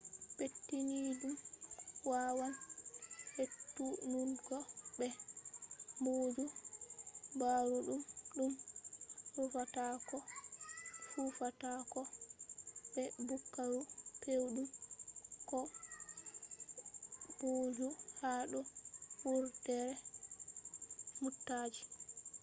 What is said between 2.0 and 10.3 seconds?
wawan hetunungo be booju ɓaruuɗum ɗum rufata ko